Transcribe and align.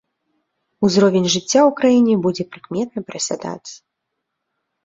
Узровень 0.87 1.27
жыцця 1.33 1.61
ў 1.63 1.71
краіне 1.81 2.15
будзе 2.23 2.43
прыкметна 2.57 2.99
прасядаць. 3.11 3.71